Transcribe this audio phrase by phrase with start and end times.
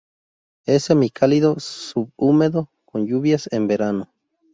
[0.65, 4.09] Es semicálido subhúmedo con lluvias en verano.